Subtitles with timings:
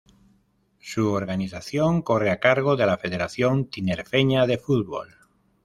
[0.79, 5.13] Su organización corre a cargo de la Federación Tinerfeña de Fútbol.